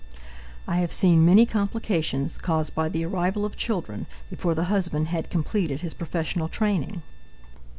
I 0.67 0.77
have 0.77 0.91
seen 0.91 1.23
many 1.27 1.45
complications 1.45 2.39
caused 2.39 2.73
by 2.73 2.89
the 2.89 3.05
arrival 3.05 3.45
of 3.45 3.55
children 3.55 4.07
before 4.31 4.55
the 4.55 4.63
husband 4.63 5.09
had 5.09 5.29
completed 5.29 5.81
his 5.81 5.93
professional 5.93 6.47
training. 6.49 7.03